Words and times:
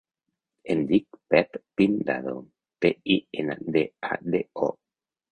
Em 0.75 0.79
dic 0.91 1.17
Pep 1.33 1.59
Pindado: 1.81 2.33
pe, 2.85 2.91
i, 3.17 3.17
ena, 3.43 3.57
de, 3.75 3.83
a, 4.09 4.17
de, 4.37 4.41
o. 4.69 4.71